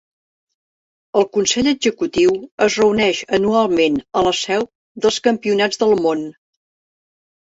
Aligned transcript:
El 1.19 1.25
Consell 1.35 1.67
executiu 1.71 2.31
es 2.67 2.77
reuneix 2.81 3.21
anualment 3.39 3.99
a 4.21 4.23
la 4.29 4.33
seu 4.39 4.65
dels 5.07 5.19
Campionats 5.29 5.83
del 5.83 5.93
món. 6.07 6.25